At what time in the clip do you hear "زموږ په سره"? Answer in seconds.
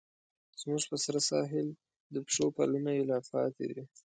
0.61-1.19